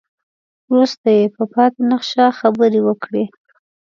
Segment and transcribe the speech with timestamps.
[0.71, 3.23] وروسته يې په پاتې نخشه خبرې وکړې.